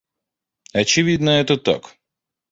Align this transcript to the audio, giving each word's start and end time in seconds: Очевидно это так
Очевидно 0.73 1.29
это 1.29 1.57
так 1.57 1.95